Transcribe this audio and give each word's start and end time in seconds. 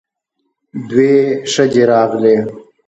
دوې 0.89 1.15
ښځې 1.51 1.83
راغلې. 1.91 2.35